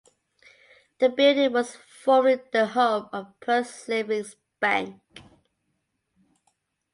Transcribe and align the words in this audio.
The 0.97 1.09
building 1.09 1.53
was 1.53 1.75
formerly 1.75 2.41
the 2.51 2.65
home 2.65 3.07
of 3.13 3.39
Perth 3.39 3.69
Savings 3.69 4.35
Bank. 4.59 4.99